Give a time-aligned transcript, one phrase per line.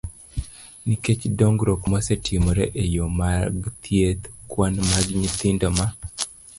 [0.87, 5.87] nikech dongruok mosetimore e yore mag thieth, kwan mag nyithindo ma